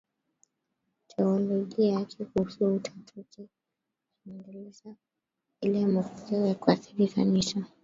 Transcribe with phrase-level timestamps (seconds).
[1.07, 3.47] Teolojia yake kuhusu Utatu
[4.25, 4.95] inaendeleza
[5.61, 7.65] ile ya mapokeo na kuathiri Kanisa